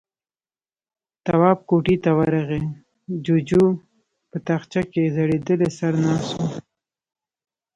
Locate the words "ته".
2.03-2.11